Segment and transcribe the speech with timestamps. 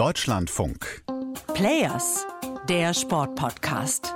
[0.00, 1.02] Deutschlandfunk.
[1.52, 2.26] Players,
[2.70, 4.14] der Sportpodcast.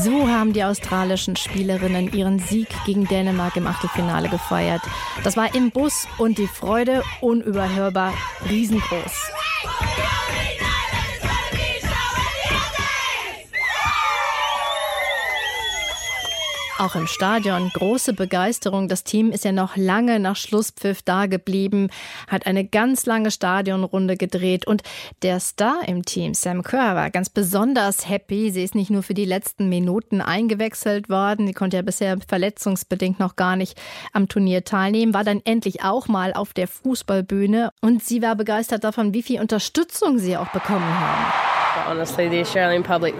[0.00, 4.82] So haben die australischen Spielerinnen ihren Sieg gegen Dänemark im Achtelfinale gefeiert.
[5.24, 8.14] Das war im Bus und die Freude unüberhörbar
[8.48, 9.32] riesengroß.
[16.80, 18.88] Auch im Stadion große Begeisterung.
[18.88, 21.90] Das Team ist ja noch lange nach Schlusspfiff da geblieben,
[22.26, 24.82] hat eine ganz lange Stadionrunde gedreht und
[25.20, 28.50] der Star im Team, Sam Kerr, war ganz besonders happy.
[28.50, 33.20] Sie ist nicht nur für die letzten Minuten eingewechselt worden, sie konnte ja bisher verletzungsbedingt
[33.20, 33.78] noch gar nicht
[34.14, 38.84] am Turnier teilnehmen, war dann endlich auch mal auf der Fußballbühne und sie war begeistert
[38.84, 41.50] davon, wie viel Unterstützung sie auch bekommen haben.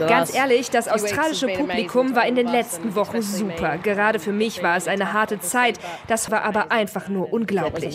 [0.08, 3.78] Ganz ehrlich, das australische Publikum war in den letzten Wochen super.
[3.78, 5.78] Gerade für mich war es eine harte Zeit.
[6.06, 7.94] Das war aber einfach nur unglaublich.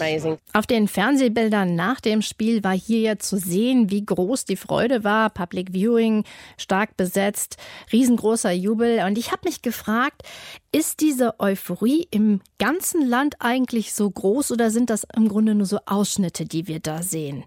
[0.53, 5.03] Auf den Fernsehbildern nach dem Spiel war hier ja zu sehen, wie groß die Freude
[5.03, 5.29] war.
[5.29, 6.23] Public Viewing,
[6.57, 7.57] stark besetzt,
[7.91, 9.03] riesengroßer Jubel.
[9.05, 10.23] Und ich habe mich gefragt,
[10.71, 15.65] ist diese Euphorie im ganzen Land eigentlich so groß oder sind das im Grunde nur
[15.65, 17.45] so Ausschnitte, die wir da sehen?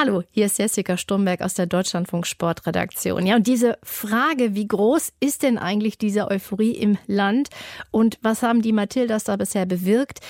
[0.00, 3.26] Hallo, hier ist Jessica Sturmberg aus der Deutschlandfunk Sportredaktion.
[3.26, 7.48] Ja, und diese Frage, wie groß ist denn eigentlich diese Euphorie im Land
[7.90, 10.20] und was haben die Mathildas da bisher bewirkt?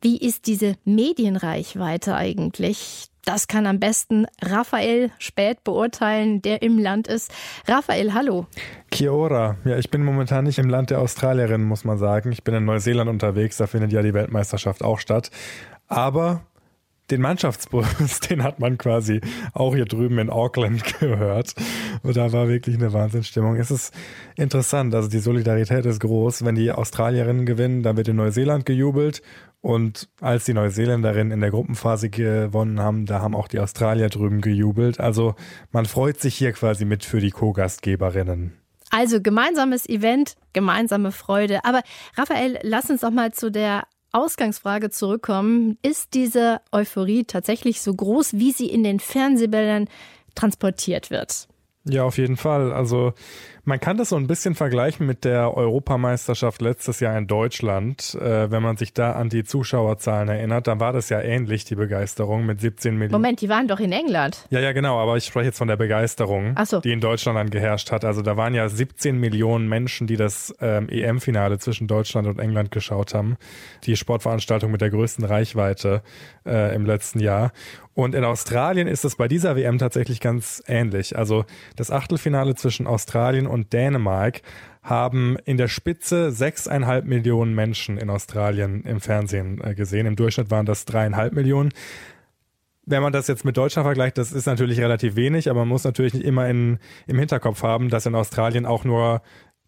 [0.00, 3.08] Wie ist diese Medienreichweite eigentlich?
[3.26, 7.30] Das kann am besten Raphael Spät beurteilen, der im Land ist.
[7.66, 8.46] Raphael, hallo.
[8.90, 9.58] Kia ora.
[9.66, 12.32] Ja, ich bin momentan nicht im Land der Australierinnen, muss man sagen.
[12.32, 15.30] Ich bin in Neuseeland unterwegs, da findet ja die Weltmeisterschaft auch statt.
[15.86, 16.40] Aber
[17.10, 19.20] den Mannschaftsbus, den hat man quasi
[19.52, 21.54] auch hier drüben in Auckland gehört.
[22.02, 23.56] Und da war wirklich eine Wahnsinnsstimmung.
[23.56, 23.94] Es ist
[24.36, 26.44] interessant, also die Solidarität ist groß.
[26.44, 29.22] Wenn die Australierinnen gewinnen, dann wird in Neuseeland gejubelt.
[29.60, 34.40] Und als die Neuseeländerinnen in der Gruppenphase gewonnen haben, da haben auch die Australier drüben
[34.40, 35.00] gejubelt.
[35.00, 35.34] Also
[35.72, 38.52] man freut sich hier quasi mit für die Co-Gastgeberinnen.
[38.90, 41.64] Also gemeinsames Event, gemeinsame Freude.
[41.64, 41.82] Aber
[42.16, 45.78] Raphael, lass uns doch mal zu der Ausgangsfrage zurückkommen.
[45.82, 49.88] Ist diese Euphorie tatsächlich so groß, wie sie in den Fernsehbildern
[50.34, 51.48] transportiert wird?
[51.84, 52.72] Ja, auf jeden Fall.
[52.72, 53.14] Also
[53.68, 58.14] man kann das so ein bisschen vergleichen mit der Europameisterschaft letztes Jahr in Deutschland.
[58.14, 61.74] Äh, wenn man sich da an die Zuschauerzahlen erinnert, dann war das ja ähnlich, die
[61.74, 63.12] Begeisterung mit 17 Millionen.
[63.12, 64.46] Moment, die waren doch in England.
[64.48, 66.80] Ja, ja, genau, aber ich spreche jetzt von der Begeisterung, so.
[66.80, 68.06] die in Deutschland dann geherrscht hat.
[68.06, 72.70] Also da waren ja 17 Millionen Menschen, die das ähm, EM-Finale zwischen Deutschland und England
[72.70, 73.36] geschaut haben.
[73.84, 76.02] Die Sportveranstaltung mit der größten Reichweite
[76.46, 77.52] äh, im letzten Jahr.
[77.98, 81.18] Und in Australien ist es bei dieser WM tatsächlich ganz ähnlich.
[81.18, 84.42] Also das Achtelfinale zwischen Australien und Dänemark
[84.82, 90.06] haben in der Spitze sechseinhalb Millionen Menschen in Australien im Fernsehen äh, gesehen.
[90.06, 91.70] Im Durchschnitt waren das dreieinhalb Millionen.
[92.86, 95.84] Wenn man das jetzt mit Deutschland vergleicht, das ist natürlich relativ wenig, aber man muss
[95.84, 99.20] natürlich nicht immer in, im Hinterkopf haben, dass in Australien auch nur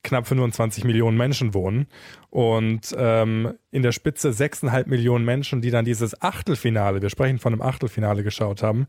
[0.03, 1.87] knapp 25 Millionen Menschen wohnen
[2.31, 7.53] und ähm, in der Spitze 6,5 Millionen Menschen, die dann dieses Achtelfinale, wir sprechen von
[7.53, 8.87] einem Achtelfinale geschaut haben.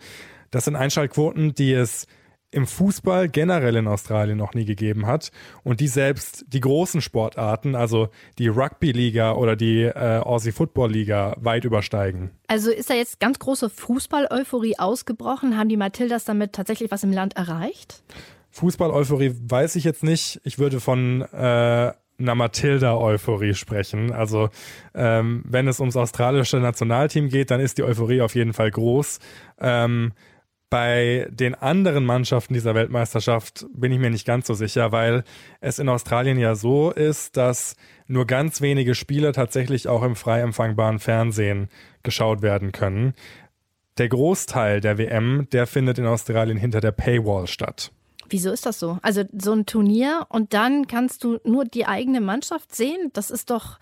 [0.52, 2.08] Das sind Einschaltquoten, die es
[2.52, 5.32] im Fußball generell in Australien noch nie gegeben hat
[5.64, 11.64] und die selbst die großen Sportarten, also die Rugby-Liga oder die äh, Aussie Football-Liga, weit
[11.64, 12.32] übersteigen.
[12.48, 15.58] Also ist da jetzt ganz große Fußball-Euphorie ausgebrochen?
[15.58, 18.04] Haben die Matildas damit tatsächlich was im Land erreicht?
[18.52, 20.42] Fußball-Euphorie weiß ich jetzt nicht.
[20.44, 24.12] Ich würde von äh, einer Matilda-Euphorie sprechen.
[24.12, 24.50] Also
[24.94, 29.20] ähm, wenn es ums australische Nationalteam geht, dann ist die Euphorie auf jeden Fall groß.
[29.60, 30.12] Ähm,
[30.72, 35.26] bei den anderen Mannschaften dieser Weltmeisterschaft bin ich mir nicht ganz so sicher, weil
[35.60, 37.76] es in Australien ja so ist, dass
[38.08, 41.68] nur ganz wenige Spiele tatsächlich auch im frei empfangbaren Fernsehen
[42.04, 43.14] geschaut werden können.
[43.98, 47.92] Der Großteil der WM, der findet in Australien hinter der Paywall statt.
[48.30, 48.98] Wieso ist das so?
[49.02, 53.10] Also so ein Turnier und dann kannst du nur die eigene Mannschaft sehen?
[53.12, 53.78] Das ist doch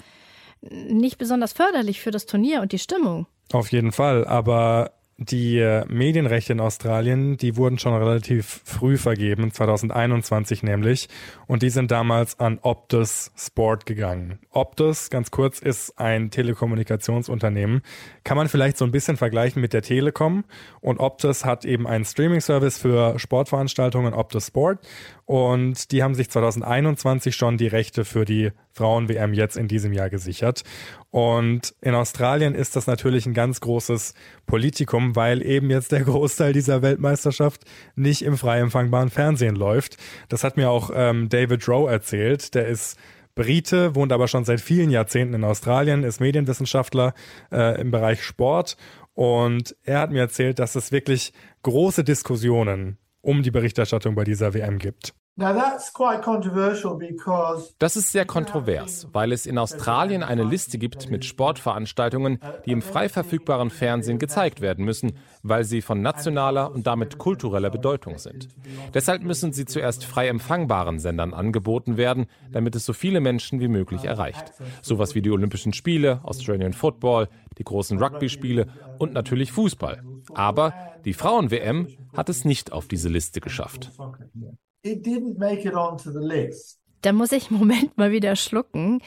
[0.62, 3.27] nicht besonders förderlich für das Turnier und die Stimmung.
[3.51, 4.91] Auf jeden Fall, aber
[5.21, 11.10] die äh, Medienrechte in Australien, die wurden schon relativ früh vergeben, 2021 nämlich,
[11.45, 14.39] und die sind damals an Optus Sport gegangen.
[14.50, 17.81] Optus, ganz kurz, ist ein Telekommunikationsunternehmen.
[18.24, 20.45] Kann man vielleicht so ein bisschen vergleichen mit der Telekom
[20.80, 24.80] und Optus hat eben einen Streaming-Service für Sportveranstaltungen, Optus Sport
[25.25, 30.10] Und die haben sich 2021 schon die Rechte für die Frauen-WM jetzt in diesem Jahr
[30.10, 30.63] gesichert.
[31.11, 34.13] Und in Australien ist das natürlich ein ganz großes
[34.45, 37.63] Politikum, weil eben jetzt der Großteil dieser Weltmeisterschaft
[37.95, 39.97] nicht im frei empfangbaren Fernsehen läuft.
[40.27, 42.53] Das hat mir auch ähm, David Rowe erzählt.
[42.53, 42.97] Der ist
[43.33, 47.13] Brite, wohnt aber schon seit vielen Jahrzehnten in Australien, ist Medienwissenschaftler
[47.51, 48.77] äh, im Bereich Sport.
[49.13, 51.33] Und er hat mir erzählt, dass es wirklich
[51.63, 55.13] große Diskussionen um die Berichterstattung bei dieser WM gibt.
[57.80, 62.81] Das ist sehr kontrovers, weil es in Australien eine Liste gibt mit Sportveranstaltungen, die im
[62.81, 68.50] frei verfügbaren Fernsehen gezeigt werden müssen, weil sie von nationaler und damit kultureller Bedeutung sind.
[68.94, 73.69] Deshalb müssen sie zuerst frei empfangbaren Sendern angeboten werden, damit es so viele Menschen wie
[73.69, 74.51] möglich erreicht.
[74.81, 80.03] Sowas wie die Olympischen Spiele, Australian Football, die großen Rugby-Spiele und natürlich Fußball.
[80.33, 80.74] Aber
[81.06, 83.91] die Frauen-WM hat es nicht auf diese Liste geschafft.
[87.01, 89.01] Da muss ich einen Moment mal wieder schlucken.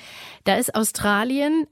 [0.45, 1.67] Da ist Australien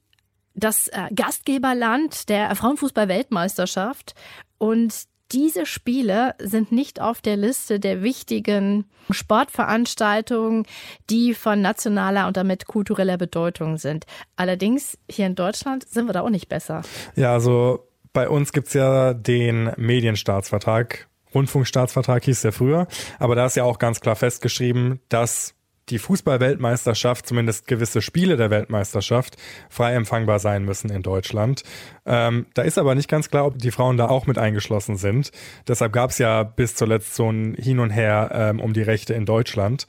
[0.55, 4.15] das äh, Gastgeberland der Frauenfußball-Weltmeisterschaft
[4.59, 10.67] und diese Spiele sind nicht auf der Liste der wichtigen Sportveranstaltungen,
[11.09, 14.07] die von nationaler und damit kultureller Bedeutung sind.
[14.35, 16.83] Allerdings hier in Deutschland sind wir da auch nicht besser.
[17.15, 22.87] Ja, also bei uns gibt es ja den Medienstaatsvertrag Rundfunkstaatsvertrag hieß der früher,
[23.19, 25.55] aber da ist ja auch ganz klar festgeschrieben, dass
[25.91, 29.37] die Fußball-Weltmeisterschaft, zumindest gewisse Spiele der Weltmeisterschaft,
[29.69, 31.63] frei empfangbar sein müssen in Deutschland.
[32.07, 35.33] Ähm, da ist aber nicht ganz klar, ob die Frauen da auch mit eingeschlossen sind.
[35.67, 39.15] Deshalb gab es ja bis zuletzt so ein Hin und Her ähm, um die Rechte
[39.15, 39.87] in Deutschland.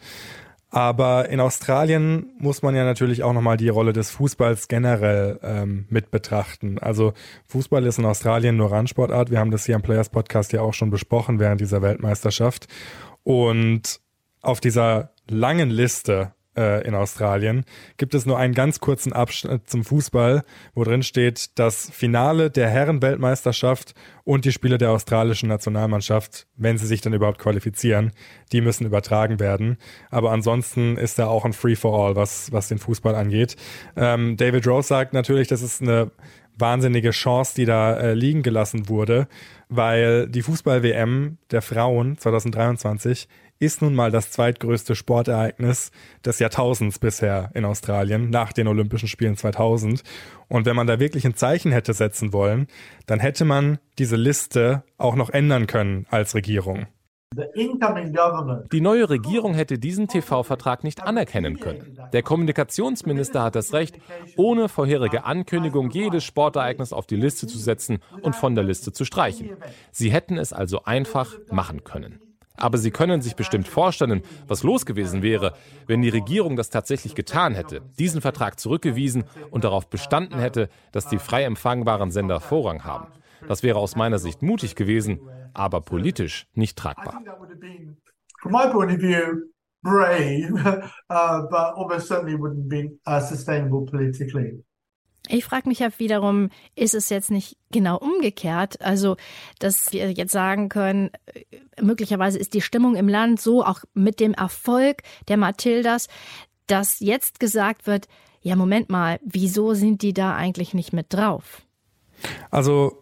[0.73, 5.85] Aber in Australien muss man ja natürlich auch nochmal die Rolle des Fußballs generell ähm,
[5.89, 6.79] mit betrachten.
[6.79, 7.13] Also
[7.47, 9.31] Fußball ist in Australien nur Randsportart.
[9.31, 12.67] Wir haben das hier im Players Podcast ja auch schon besprochen während dieser Weltmeisterschaft.
[13.23, 13.99] Und
[14.41, 17.63] auf dieser langen Liste äh, in Australien
[17.97, 20.43] gibt es nur einen ganz kurzen Abschnitt zum Fußball,
[20.73, 23.93] wo drin steht, das Finale der Herrenweltmeisterschaft
[24.23, 28.11] und die Spiele der australischen Nationalmannschaft, wenn sie sich dann überhaupt qualifizieren,
[28.51, 29.77] die müssen übertragen werden.
[30.09, 33.55] Aber ansonsten ist da auch ein Free-for-all, was, was den Fußball angeht.
[33.95, 36.11] Ähm, David Rose sagt natürlich, das ist eine
[36.57, 39.27] wahnsinnige Chance, die da äh, liegen gelassen wurde,
[39.69, 43.27] weil die Fußball-WM der Frauen 2023
[43.61, 45.91] ist nun mal das zweitgrößte Sportereignis
[46.25, 50.03] des Jahrtausends bisher in Australien, nach den Olympischen Spielen 2000.
[50.47, 52.67] Und wenn man da wirklich ein Zeichen hätte setzen wollen,
[53.05, 56.87] dann hätte man diese Liste auch noch ändern können als Regierung.
[58.71, 61.97] Die neue Regierung hätte diesen TV-Vertrag nicht anerkennen können.
[62.11, 63.97] Der Kommunikationsminister hat das Recht,
[64.35, 69.05] ohne vorherige Ankündigung jedes Sportereignis auf die Liste zu setzen und von der Liste zu
[69.05, 69.51] streichen.
[69.91, 72.19] Sie hätten es also einfach machen können.
[72.57, 75.53] Aber Sie können sich bestimmt vorstellen, was los gewesen wäre,
[75.87, 81.07] wenn die Regierung das tatsächlich getan hätte, diesen Vertrag zurückgewiesen und darauf bestanden hätte, dass
[81.07, 83.07] die frei empfangbaren Sender Vorrang haben.
[83.47, 85.19] Das wäre aus meiner Sicht mutig gewesen,
[85.53, 87.19] aber politisch nicht tragbar.
[89.83, 90.53] brave,
[91.09, 94.63] uh, but almost certainly wouldn't be uh, sustainable politically.
[95.27, 98.81] Ich frage mich ja wiederum, ist es jetzt nicht genau umgekehrt?
[98.81, 99.17] Also,
[99.59, 101.43] dass wir jetzt sagen können, äh,
[101.81, 106.07] möglicherweise ist die Stimmung im Land so, auch mit dem Erfolg der Mathildas,
[106.67, 108.07] dass jetzt gesagt wird,
[108.41, 111.61] ja, Moment mal, wieso sind die da eigentlich nicht mit drauf?
[112.49, 113.00] Also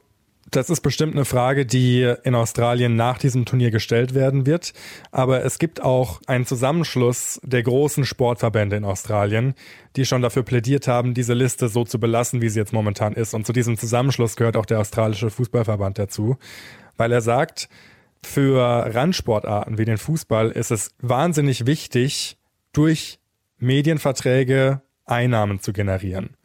[0.51, 4.74] das ist bestimmt eine Frage, die in Australien nach diesem Turnier gestellt werden wird.
[5.12, 9.54] Aber es gibt auch einen Zusammenschluss der großen Sportverbände in Australien,
[9.96, 13.33] die schon dafür plädiert haben, diese Liste so zu belassen, wie sie jetzt momentan ist.
[13.33, 16.38] Und zu diesem Zusammenschluss gehört auch der australische Fußballverband dazu,
[16.97, 17.69] weil er sagt,
[18.23, 18.59] für
[18.94, 22.38] Randsportarten wie den Fußball ist es wahnsinnig wichtig,
[22.73, 23.19] durch
[23.57, 26.35] Medienverträge Einnahmen zu generieren.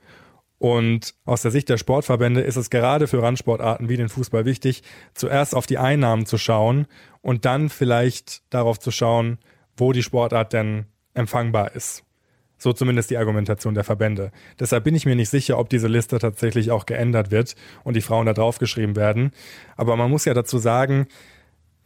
[0.64, 4.82] Und aus der Sicht der Sportverbände ist es gerade für Randsportarten wie den Fußball wichtig,
[5.12, 6.86] zuerst auf die Einnahmen zu schauen
[7.20, 9.36] und dann vielleicht darauf zu schauen,
[9.76, 12.02] wo die Sportart denn empfangbar ist.
[12.56, 14.32] So zumindest die Argumentation der Verbände.
[14.58, 18.00] Deshalb bin ich mir nicht sicher, ob diese Liste tatsächlich auch geändert wird und die
[18.00, 19.32] Frauen da draufgeschrieben werden.
[19.76, 21.08] Aber man muss ja dazu sagen,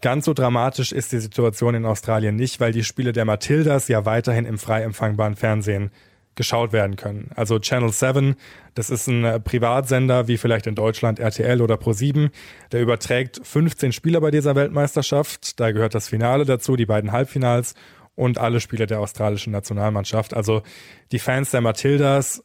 [0.02, 4.04] ganz so dramatisch ist die Situation in Australien nicht, weil die Spiele der Matildas ja
[4.04, 5.90] weiterhin im frei empfangbaren Fernsehen
[6.38, 7.30] geschaut werden können.
[7.34, 8.36] Also Channel 7,
[8.74, 12.30] das ist ein äh, Privatsender wie vielleicht in Deutschland RTL oder Pro7,
[12.72, 15.60] der überträgt 15 Spieler bei dieser Weltmeisterschaft.
[15.60, 17.74] Da gehört das Finale dazu, die beiden Halbfinals
[18.14, 20.32] und alle Spiele der australischen Nationalmannschaft.
[20.32, 20.62] Also
[21.12, 22.44] die Fans der Matildas,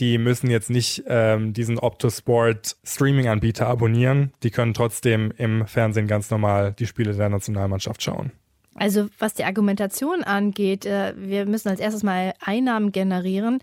[0.00, 4.32] die müssen jetzt nicht ähm, diesen Optosport Streaming-Anbieter abonnieren.
[4.42, 8.32] Die können trotzdem im Fernsehen ganz normal die Spiele der Nationalmannschaft schauen.
[8.80, 13.60] Also was die Argumentation angeht, äh, wir müssen als erstes mal Einnahmen generieren.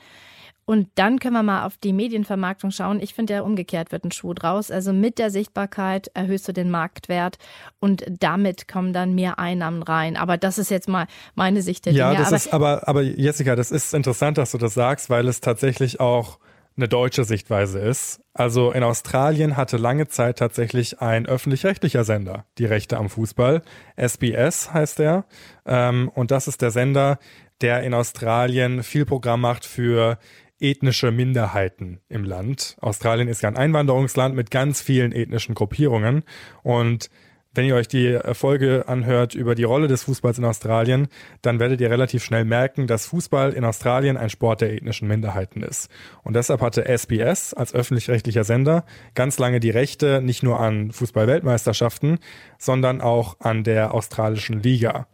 [0.67, 3.00] Und dann können wir mal auf die Medienvermarktung schauen.
[3.00, 4.72] Ich finde ja umgekehrt wird ein Schuh draus.
[4.72, 7.38] Also mit der Sichtbarkeit erhöhst du den Marktwert
[7.79, 10.17] und damit kommen dann mehr Einnahmen rein.
[10.17, 11.05] Aber das ist jetzt mal
[11.36, 12.24] meine Sicht der ja, Dinge.
[12.24, 15.27] Ja, das aber ist aber, aber Jessica, das ist interessant, dass du das sagst, weil
[15.27, 16.39] es tatsächlich auch
[16.77, 18.22] eine deutsche Sichtweise ist.
[18.34, 23.62] Also in Australien hatte lange Zeit tatsächlich ein öffentlich-rechtlicher Sender die Rechte am Fußball.
[23.96, 25.25] SBS heißt er.
[25.65, 27.20] Ähm, und das ist der Sender,
[27.62, 30.17] der in Australien viel Programm macht für
[30.60, 32.77] ethnische Minderheiten im Land.
[32.82, 36.24] Australien ist ja ein Einwanderungsland mit ganz vielen ethnischen Gruppierungen.
[36.63, 37.10] Und
[37.55, 41.07] wenn ihr euch die Folge anhört über die Rolle des Fußballs in Australien,
[41.41, 45.63] dann werdet ihr relativ schnell merken, dass Fußball in Australien ein Sport der ethnischen Minderheiten
[45.63, 45.89] ist.
[46.24, 52.19] Und deshalb hatte SBS als öffentlich-rechtlicher Sender ganz lange die Rechte nicht nur an Fußball-Weltmeisterschaften,
[52.59, 55.07] sondern auch an der australischen Liga.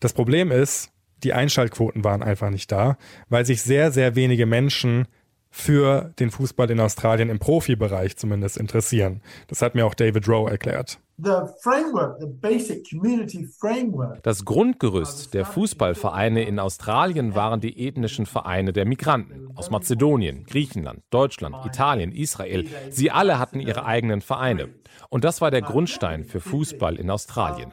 [0.00, 0.90] Das Problem ist,
[1.22, 2.96] die Einschaltquoten waren einfach nicht da,
[3.28, 5.06] weil sich sehr, sehr wenige Menschen
[5.50, 9.20] für den Fußball in Australien im Profibereich zumindest interessieren.
[9.48, 10.98] Das hat mir auch David Rowe erklärt.
[14.22, 21.02] Das Grundgerüst der Fußballvereine in Australien waren die ethnischen Vereine der Migranten aus Mazedonien, Griechenland,
[21.10, 22.66] Deutschland, Italien, Israel.
[22.90, 24.68] Sie alle hatten ihre eigenen Vereine.
[25.10, 27.72] Und das war der Grundstein für Fußball in Australien.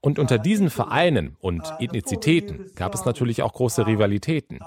[0.00, 4.60] Und unter diesen Vereinen und Ethnizitäten gab es natürlich auch große Rivalitäten.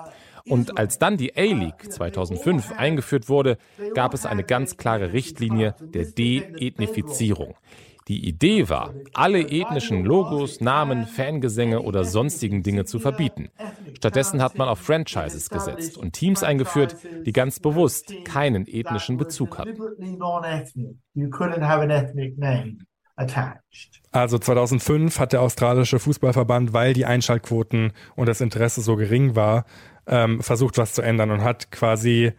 [0.46, 3.58] Und als dann die A-League 2005 eingeführt wurde,
[3.94, 7.56] gab es eine ganz klare Richtlinie der De-Ethnifizierung.
[8.08, 13.50] Die Idee war, alle ethnischen Logos, Namen, Fangesänge oder sonstigen Dinge zu verbieten.
[13.96, 19.58] Stattdessen hat man auf Franchises gesetzt und Teams eingeführt, die ganz bewusst keinen ethnischen Bezug
[19.58, 19.77] hatten.
[24.12, 29.65] Also 2005 hat der australische Fußballverband, weil die Einschaltquoten und das Interesse so gering war,
[30.08, 32.34] ähm, versucht was zu ändern und hat quasi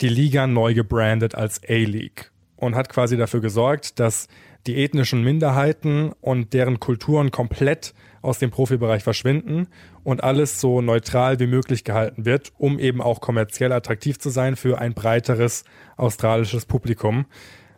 [0.00, 4.28] die Liga neu gebrandet als A-League und hat quasi dafür gesorgt, dass
[4.66, 9.68] die ethnischen Minderheiten und deren Kulturen komplett aus dem Profibereich verschwinden
[10.02, 14.56] und alles so neutral wie möglich gehalten wird, um eben auch kommerziell attraktiv zu sein
[14.56, 15.64] für ein breiteres
[15.96, 17.26] australisches Publikum,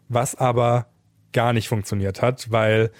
[0.09, 0.87] was aber
[1.33, 2.91] gar nicht funktioniert hat, weil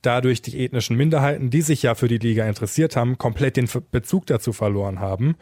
[0.00, 4.26] dadurch die ethnischen Minderheiten, die sich ja für die Liga interessiert haben, komplett den Bezug
[4.26, 5.36] dazu verloren haben.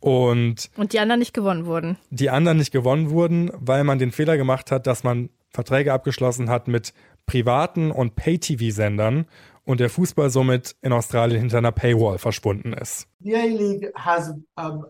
[0.00, 1.96] Und, und die anderen nicht gewonnen wurden.
[2.10, 6.50] Die anderen nicht gewonnen wurden, weil man den Fehler gemacht hat, dass man Verträge abgeschlossen
[6.50, 6.92] hat mit
[7.28, 9.26] privaten und Pay-TV-Sendern
[9.64, 13.06] und der Fußball somit in Australien hinter einer Paywall verschwunden ist.
[13.20, 14.86] The A-League has um,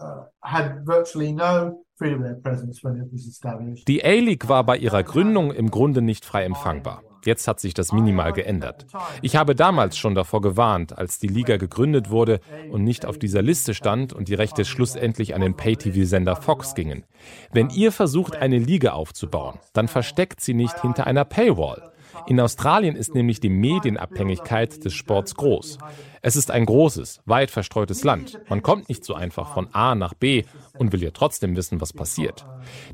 [0.00, 1.84] uh, had virtually no
[3.86, 7.02] die A-League war bei ihrer Gründung im Grunde nicht frei empfangbar.
[7.24, 8.86] Jetzt hat sich das minimal geändert.
[9.20, 13.42] Ich habe damals schon davor gewarnt, als die Liga gegründet wurde und nicht auf dieser
[13.42, 17.04] Liste stand und die Rechte schlussendlich an den Pay-TV-Sender Fox gingen.
[17.52, 21.92] Wenn ihr versucht, eine Liga aufzubauen, dann versteckt sie nicht hinter einer Paywall.
[22.26, 25.78] In Australien ist nämlich die Medienabhängigkeit des Sports groß.
[26.20, 28.38] Es ist ein großes, weit verstreutes Land.
[28.48, 30.44] Man kommt nicht so einfach von A nach B
[30.78, 32.46] und will ja trotzdem wissen, was passiert.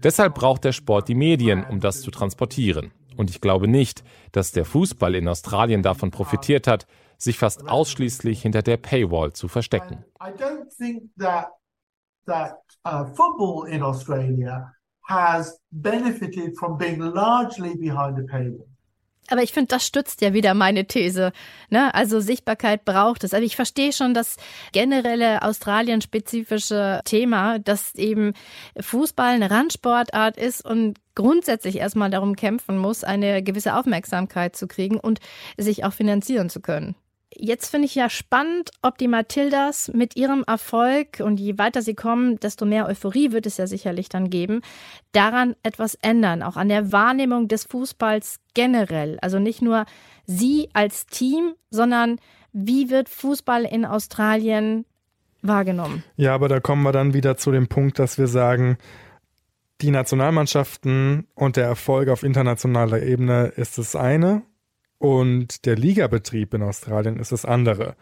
[0.02, 2.92] Deshalb braucht der Sport die Medien, um das zu transportieren.
[3.18, 6.86] Und ich glaube nicht, dass der Fußball in Australien davon profitiert hat,
[7.18, 10.04] sich fast ausschließlich hinter der Paywall zu verstecken.
[13.14, 14.72] football in Australia
[15.08, 18.67] has benefited from being largely behind the paywall.
[19.30, 21.32] Aber ich finde, das stützt ja wieder meine These.
[21.70, 21.94] Ne?
[21.94, 23.34] Also Sichtbarkeit braucht es.
[23.34, 24.36] Aber ich verstehe schon das
[24.72, 28.32] generelle Australien-spezifische Thema, dass eben
[28.80, 34.98] Fußball eine Randsportart ist und grundsätzlich erstmal darum kämpfen muss, eine gewisse Aufmerksamkeit zu kriegen
[34.98, 35.18] und
[35.56, 36.94] sich auch finanzieren zu können.
[37.36, 41.94] Jetzt finde ich ja spannend, ob die Matildas mit ihrem Erfolg und je weiter sie
[41.94, 44.62] kommen, desto mehr Euphorie wird es ja sicherlich dann geben,
[45.12, 49.18] daran etwas ändern, auch an der Wahrnehmung des Fußballs generell.
[49.20, 49.84] Also nicht nur
[50.24, 52.18] sie als Team, sondern
[52.52, 54.86] wie wird Fußball in Australien
[55.42, 56.02] wahrgenommen?
[56.16, 58.78] Ja, aber da kommen wir dann wieder zu dem Punkt, dass wir sagen,
[59.82, 64.42] die Nationalmannschaften und der Erfolg auf internationaler Ebene ist das eine
[64.98, 67.94] und der Ligabetrieb in Australien ist das andere.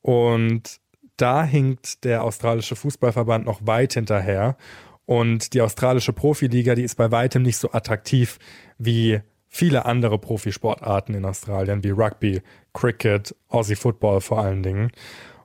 [0.00, 0.80] Und
[1.16, 4.56] da hinkt der australische Fußballverband noch weit hinterher.
[5.04, 8.38] Und die australische Profiliga, die ist bei weitem nicht so attraktiv
[8.78, 14.90] wie viele andere Profisportarten in Australien, wie Rugby, Cricket, Aussie Football vor allen Dingen.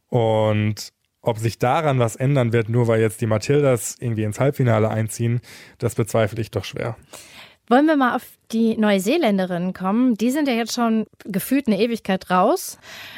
[0.08, 4.90] Und ob sich daran was ändern wird, nur weil jetzt die Matildas irgendwie ins Halbfinale
[4.90, 5.40] einziehen,
[5.78, 6.98] das bezweifle ich doch schwer.
[7.70, 10.16] Wollen wir mal auf die Neuseeländerinnen kommen?
[10.16, 12.78] Die sind ja jetzt schon gefühlt eine Ewigkeit raus.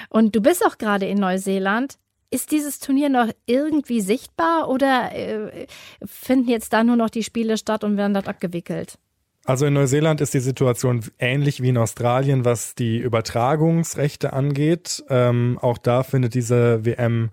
[0.10, 1.96] Und du bist auch gerade in Neuseeland.
[2.30, 5.68] Ist dieses Turnier noch irgendwie sichtbar oder äh,
[6.06, 8.98] finden jetzt da nur noch die Spiele statt und werden dort abgewickelt?
[9.46, 15.04] Also in Neuseeland ist die Situation ähnlich wie in Australien, was die Übertragungsrechte angeht.
[15.08, 17.30] Ähm, auch da findet diese WM,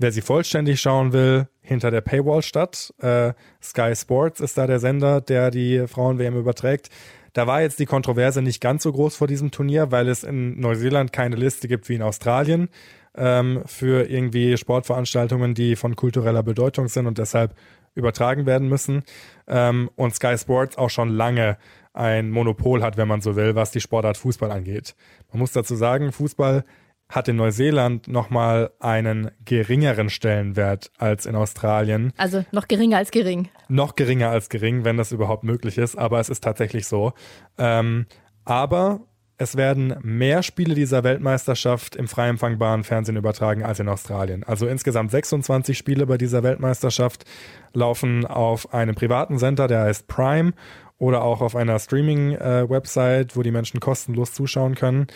[0.00, 2.92] wer sie vollständig schauen will, hinter der Paywall statt.
[2.98, 6.88] Äh, Sky Sports ist da der Sender, der die Frauen-WM überträgt.
[7.32, 10.58] Da war jetzt die Kontroverse nicht ganz so groß vor diesem Turnier, weil es in
[10.58, 12.68] Neuseeland keine Liste gibt wie in Australien
[13.14, 17.54] ähm, für irgendwie Sportveranstaltungen, die von kultureller Bedeutung sind und deshalb
[17.94, 19.02] übertragen werden müssen.
[19.46, 21.56] Ähm, und Sky Sports auch schon lange
[21.92, 24.94] ein Monopol hat, wenn man so will, was die Sportart Fußball angeht.
[25.32, 26.64] Man muss dazu sagen, Fußball
[27.10, 32.12] hat in Neuseeland nochmal einen geringeren Stellenwert als in Australien.
[32.16, 33.48] Also noch geringer als gering.
[33.68, 37.12] Noch geringer als gering, wenn das überhaupt möglich ist, aber es ist tatsächlich so.
[37.58, 38.06] Ähm,
[38.44, 39.00] aber
[39.36, 44.44] es werden mehr Spiele dieser Weltmeisterschaft im frei empfangbaren Fernsehen übertragen als in Australien.
[44.44, 47.24] Also insgesamt 26 Spiele bei dieser Weltmeisterschaft
[47.72, 50.52] laufen auf einem privaten Center, der heißt Prime,
[51.00, 55.08] oder auch auf einer Streaming-Website, wo die Menschen kostenlos zuschauen können.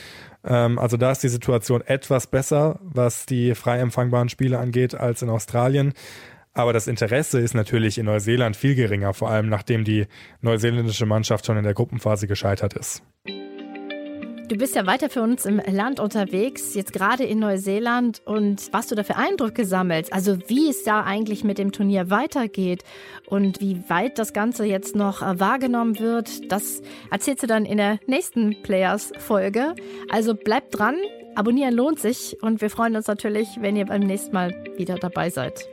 [0.42, 5.22] Ähm, also da ist die Situation etwas besser, was die frei empfangbaren Spiele angeht, als
[5.22, 5.92] in Australien.
[6.54, 10.06] Aber das Interesse ist natürlich in Neuseeland viel geringer, vor allem nachdem die
[10.40, 13.02] neuseeländische Mannschaft schon in der Gruppenphase gescheitert ist.
[14.48, 18.20] Du bist ja weiter für uns im Land unterwegs, jetzt gerade in Neuseeland.
[18.26, 22.10] Und was du da für Eindrücke sammelst, also wie es da eigentlich mit dem Turnier
[22.10, 22.84] weitergeht
[23.26, 27.78] und wie weit das Ganze jetzt noch äh, wahrgenommen wird, das erzählst du dann in
[27.78, 29.74] der nächsten Players-Folge.
[30.10, 30.96] Also bleibt dran,
[31.34, 35.30] abonnieren lohnt sich und wir freuen uns natürlich, wenn ihr beim nächsten Mal wieder dabei
[35.30, 35.66] seid.